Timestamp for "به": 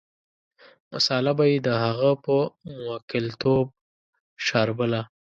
1.37-1.45